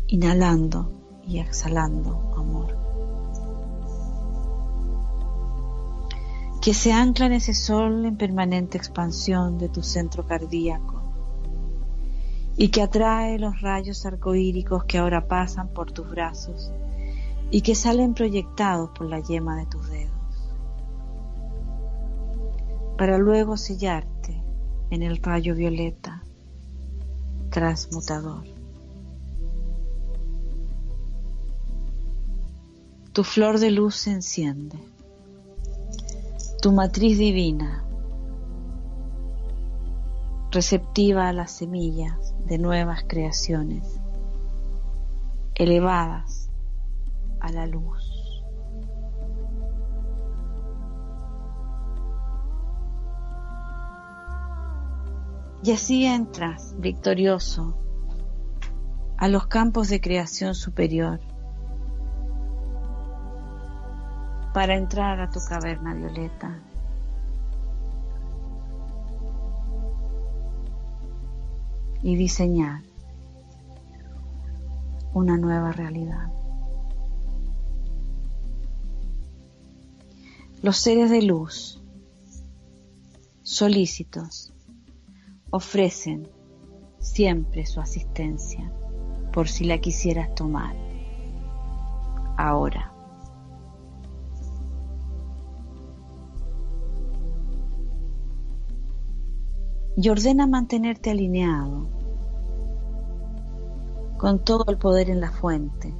[0.08, 2.78] inhalando y exhalando amor.
[6.62, 11.02] Que se ancla en ese sol en permanente expansión de tu centro cardíaco
[12.58, 16.72] y que atrae los rayos arcoíricos que ahora pasan por tus brazos
[17.50, 20.22] y que salen proyectados por la yema de tus dedos.
[23.02, 24.44] para luego sellarte
[24.92, 26.22] en el rayo violeta
[27.52, 28.44] transmutador.
[33.14, 34.80] Tu flor de luz se enciende,
[36.62, 37.84] tu matriz divina,
[40.50, 44.00] receptiva a las semillas de nuevas creaciones,
[45.56, 46.50] elevadas
[47.42, 48.01] a la luz.
[55.64, 57.78] Y así entras victorioso
[59.18, 61.20] a los campos de creación superior
[64.54, 66.60] para entrar a tu caverna violeta.
[72.04, 72.82] y diseñar
[75.14, 76.32] una nueva realidad.
[80.62, 81.82] Los seres de luz
[83.44, 84.54] solícitos
[85.52, 86.28] ofrecen
[87.00, 88.72] siempre su asistencia
[89.32, 90.76] por si la quisieras tomar
[92.38, 92.92] ahora.
[99.98, 101.90] Y ordena mantenerte alineado
[104.18, 105.94] con todo el poder en la fuente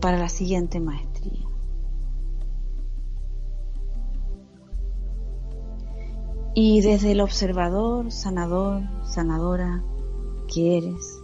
[0.00, 1.17] para la siguiente maestría.
[6.60, 9.80] Y desde el observador, sanador, sanadora
[10.52, 11.22] que eres,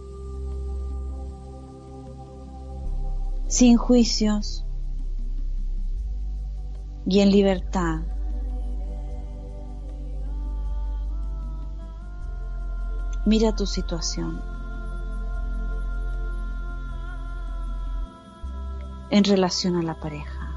[3.45, 4.65] sin juicios
[7.05, 7.99] y en libertad,
[13.25, 14.41] mira tu situación.
[19.09, 20.55] En relación a la pareja.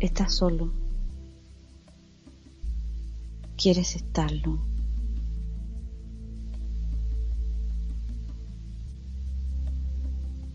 [0.00, 0.85] Estás solo
[3.56, 4.58] quieres estarlo.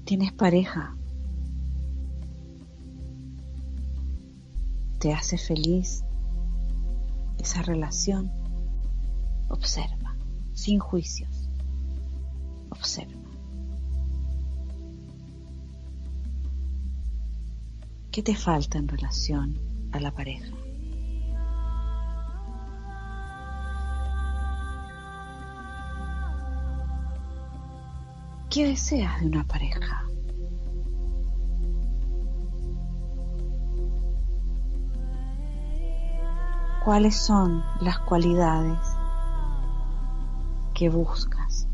[0.06, 0.96] Tienes pareja.
[5.00, 6.04] ¿Te hace feliz
[7.40, 8.32] esa relación?
[9.50, 10.16] Observa,
[10.54, 11.50] sin juicios.
[12.70, 13.20] Observa.
[18.12, 19.58] ¿Qué te falta en relación
[19.94, 20.61] a la pareja?
[28.52, 30.04] ¿Qué deseas de una pareja?
[36.84, 38.78] ¿Cuáles son las cualidades
[40.74, 41.66] que buscas?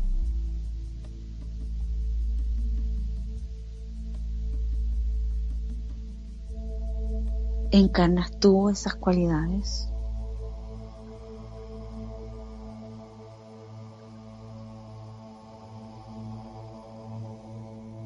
[7.72, 9.90] ¿Encarnas tú esas cualidades?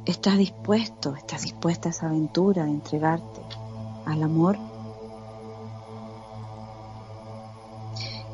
[0.05, 3.41] ¿Estás dispuesto, estás dispuesta a esa aventura de entregarte
[4.05, 4.59] al amor?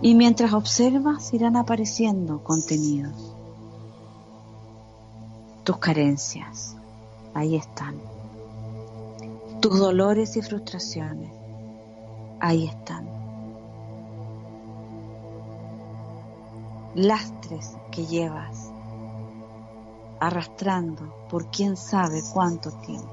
[0.01, 3.35] Y mientras observas irán apareciendo contenidos.
[5.65, 6.75] Tus carencias,
[7.35, 7.97] ahí están.
[9.61, 11.31] Tus dolores y frustraciones,
[12.41, 13.07] ahí están.
[16.95, 18.68] Lastres que llevas
[20.21, 23.09] arrastrando por quién sabe cuánto tiempo.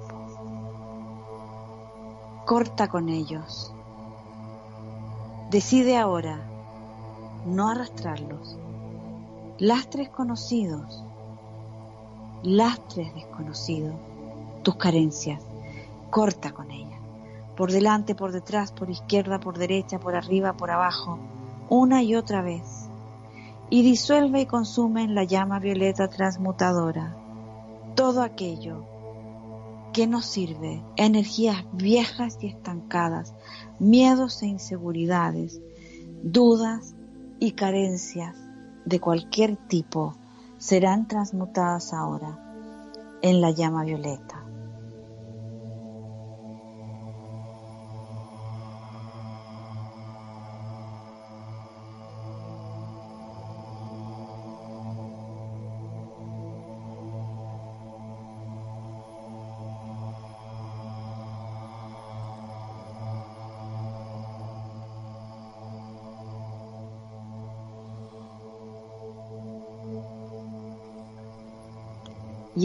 [2.45, 3.73] Corta con ellos.
[5.49, 6.39] Decide ahora
[7.45, 8.57] no arrastrarlos.
[9.57, 11.03] Lastres conocidos,
[12.43, 13.95] lastres desconocidos,
[14.63, 15.41] tus carencias.
[16.09, 16.99] Corta con ellas.
[17.55, 21.19] Por delante, por detrás, por izquierda, por derecha, por arriba, por abajo,
[21.69, 22.84] una y otra vez
[23.69, 27.15] y disuelve y consume en la llama violeta transmutadora
[27.95, 28.85] todo aquello
[29.93, 33.33] que nos sirve, energías viejas y estancadas,
[33.79, 35.61] miedos e inseguridades,
[36.21, 36.95] dudas
[37.39, 38.35] y carencias
[38.83, 40.15] de cualquier tipo
[40.57, 42.37] serán transmutadas ahora
[43.21, 44.44] en la llama violeta.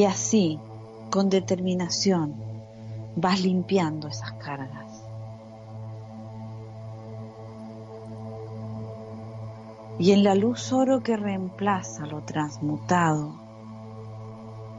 [0.01, 0.59] Y así,
[1.11, 2.35] con determinación,
[3.17, 5.05] vas limpiando esas cargas.
[9.99, 13.35] Y en la luz oro que reemplaza lo transmutado,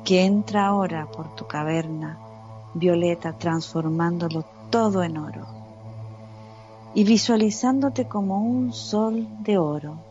[0.03, 2.17] que entra ahora por tu caverna
[2.74, 5.45] violeta transformándolo todo en oro
[6.95, 10.11] y visualizándote como un sol de oro.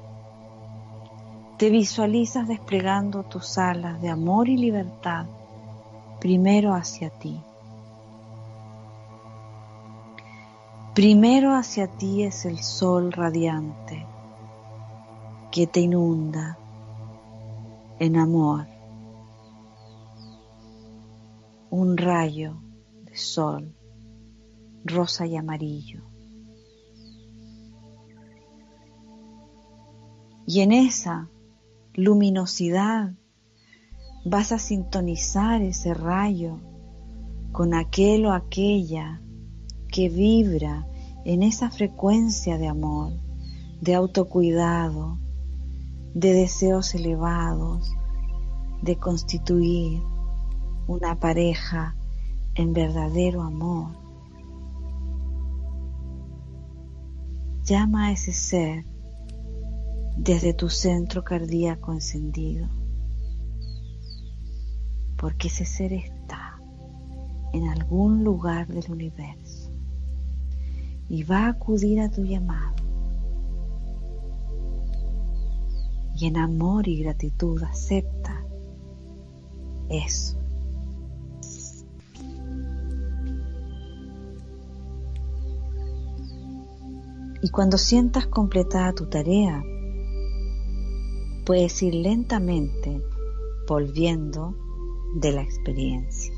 [1.60, 5.26] Te visualizas desplegando tus alas de amor y libertad
[6.18, 7.38] primero hacia ti.
[10.94, 14.06] Primero hacia ti es el sol radiante
[15.52, 16.56] que te inunda
[17.98, 18.66] en amor,
[21.68, 22.56] un rayo
[23.02, 23.76] de sol
[24.82, 26.04] rosa y amarillo.
[30.46, 31.28] Y en esa
[31.94, 33.14] luminosidad
[34.24, 36.58] vas a sintonizar ese rayo
[37.52, 39.20] con aquel o aquella
[39.88, 40.86] que vibra
[41.24, 43.12] en esa frecuencia de amor,
[43.80, 45.18] de autocuidado,
[46.14, 47.92] de deseos elevados,
[48.82, 50.02] de constituir
[50.86, 51.96] una pareja
[52.54, 53.96] en verdadero amor.
[57.64, 58.89] Llama a ese ser
[60.22, 62.68] desde tu centro cardíaco encendido,
[65.16, 66.60] porque ese ser está
[67.54, 69.72] en algún lugar del universo
[71.08, 72.76] y va a acudir a tu llamado.
[76.14, 78.44] Y en amor y gratitud acepta
[79.88, 80.36] eso.
[87.42, 89.64] Y cuando sientas completada tu tarea,
[91.50, 93.02] puedes ir lentamente
[93.66, 94.54] volviendo
[95.16, 96.32] de la experiencia.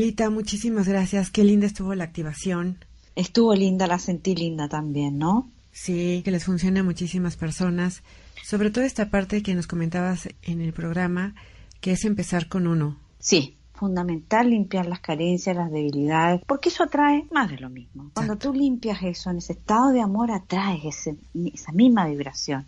[0.00, 1.30] Lita, muchísimas gracias.
[1.30, 2.78] Qué linda estuvo la activación.
[3.16, 5.50] Estuvo linda, la sentí linda también, ¿no?
[5.72, 8.02] Sí, que les funciona a muchísimas personas.
[8.42, 11.34] Sobre todo esta parte que nos comentabas en el programa,
[11.82, 12.96] que es empezar con uno.
[13.18, 18.10] Sí, fundamental limpiar las carencias, las debilidades, porque eso atrae más de lo mismo.
[18.14, 20.82] Cuando tú limpias eso, en ese estado de amor, atraes
[21.34, 22.64] esa misma vibración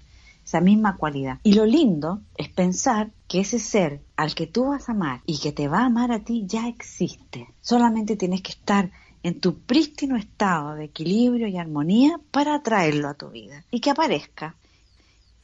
[0.53, 1.39] esa misma cualidad.
[1.45, 5.39] Y lo lindo es pensar que ese ser al que tú vas a amar y
[5.39, 7.49] que te va a amar a ti ya existe.
[7.63, 8.91] Solamente tienes que estar
[9.23, 13.89] en tu prístino estado de equilibrio y armonía para atraerlo a tu vida y que
[13.89, 14.55] aparezca.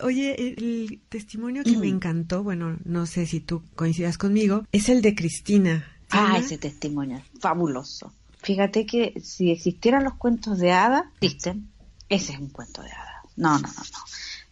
[0.00, 1.94] Oye, el testimonio que me mm.
[1.94, 5.90] encantó, bueno, no sé si tú coincidas conmigo, es el de Cristina.
[6.11, 8.12] Ah, ese testimonio, fabuloso.
[8.42, 11.70] Fíjate que si existieran los cuentos de hadas, existen,
[12.11, 13.24] ese es un cuento de hadas.
[13.36, 13.98] No, no, no, no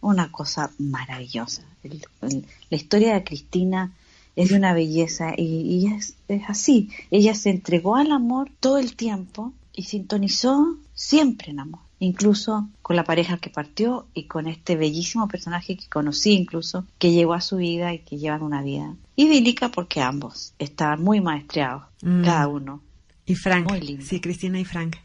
[0.01, 1.63] una cosa maravillosa.
[1.83, 3.91] la historia de Cristina
[4.35, 6.15] es de una belleza y, es,
[6.47, 6.89] así.
[7.09, 12.95] Ella se entregó al amor todo el tiempo y sintonizó siempre en amor, incluso con
[12.95, 17.41] la pareja que partió y con este bellísimo personaje que conocí incluso, que llegó a
[17.41, 22.23] su vida y que llevan una vida idílica porque ambos estaban muy maestreados, mm.
[22.23, 22.81] cada uno.
[23.25, 23.67] Y Frank,
[24.01, 24.97] sí, Cristina y Frank.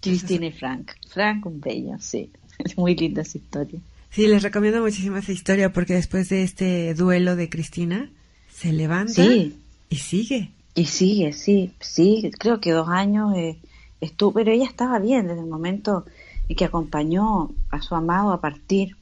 [0.00, 0.92] Cristina y Frank.
[1.08, 2.30] Frank un bello, sí.
[2.58, 3.80] Es muy linda esa historia.
[4.12, 8.10] Sí, les recomiendo muchísimo esa historia porque después de este duelo de Cristina,
[8.52, 10.50] se levanta y sigue.
[10.74, 13.58] Y sigue, sí, sí, creo que dos años eh,
[14.02, 16.04] estuvo, pero ella estaba bien desde el momento
[16.46, 18.96] en que acompañó a su amado a partir.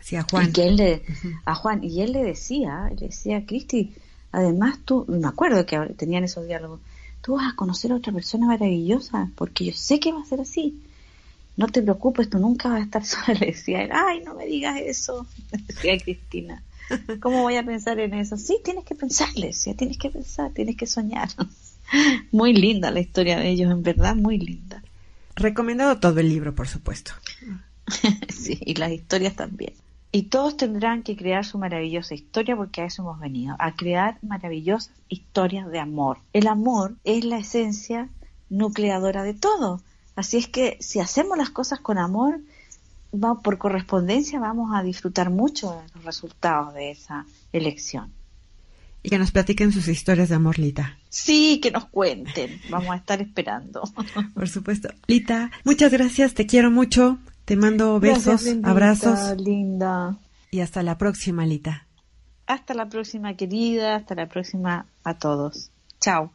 [0.00, 0.48] Sí, a Juan.
[0.48, 1.02] Y que él le,
[1.44, 3.92] a Juan, y él le decía, le decía, Cristi,
[4.32, 6.80] además tú, me acuerdo que tenían esos diálogos,
[7.20, 10.40] tú vas a conocer a otra persona maravillosa, porque yo sé que va a ser
[10.40, 10.74] así
[11.58, 13.38] no te preocupes, tú nunca vas a estar sola.
[13.38, 15.26] Le decía él, ay, no me digas eso,
[15.66, 16.62] decía Cristina.
[17.20, 18.38] ¿Cómo voy a pensar en eso?
[18.38, 21.28] Sí, tienes que pensarle, sí, tienes que pensar, tienes que soñar.
[22.32, 24.82] Muy linda la historia de ellos, en verdad, muy linda.
[25.36, 27.12] Recomendado todo el libro, por supuesto.
[28.28, 29.72] sí, y las historias también.
[30.12, 34.18] Y todos tendrán que crear su maravillosa historia porque a eso hemos venido, a crear
[34.20, 36.18] maravillosas historias de amor.
[36.34, 38.10] El amor es la esencia
[38.50, 39.80] nucleadora de todo.
[40.18, 42.40] Así es que si hacemos las cosas con amor,
[43.14, 48.12] va, por correspondencia vamos a disfrutar mucho de los resultados de esa elección.
[49.04, 50.98] Y que nos platiquen sus historias de amor, Lita.
[51.08, 52.60] Sí, que nos cuenten.
[52.68, 53.84] Vamos a estar esperando.
[54.34, 54.88] Por supuesto.
[55.06, 57.18] Lita, muchas gracias, te quiero mucho.
[57.44, 59.40] Te mando besos, abrazos.
[59.40, 60.18] Linda.
[60.50, 61.86] Y hasta la próxima, Lita.
[62.48, 63.94] Hasta la próxima, querida.
[63.94, 65.70] Hasta la próxima a todos.
[66.00, 66.32] Chao.